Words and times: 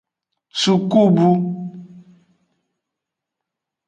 Sukubu. 0.61 1.29